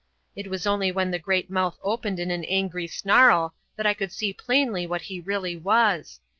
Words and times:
It 0.35 0.47
was 0.47 0.65
only 0.65 0.91
when 0.91 1.11
the 1.11 1.19
great 1.19 1.51
mouth 1.51 1.77
opened 1.83 2.17
in 2.17 2.31
an 2.31 2.43
angry 2.45 2.87
snarl 2.87 3.53
that 3.75 3.85
I 3.85 3.93
could 3.93 4.11
see 4.11 4.33
plainly 4.33 4.87
what 4.87 5.03
he 5.03 5.19
really 5.19 5.55
was. 5.55 6.19